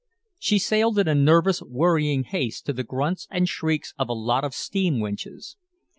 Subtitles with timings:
[0.39, 4.43] She sailed in a nervous, worrying haste to the grunts and shrieks of a lot
[4.43, 5.57] of steam winches.